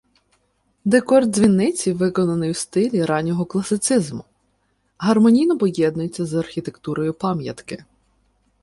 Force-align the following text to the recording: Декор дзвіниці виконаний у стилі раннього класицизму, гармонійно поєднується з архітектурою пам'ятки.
Декор 0.93 1.21
дзвіниці 1.25 1.93
виконаний 1.93 2.51
у 2.51 2.53
стилі 2.53 3.05
раннього 3.05 3.45
класицизму, 3.45 4.23
гармонійно 4.97 5.57
поєднується 5.57 6.25
з 6.25 6.33
архітектурою 6.33 7.13
пам'ятки. 7.13 7.83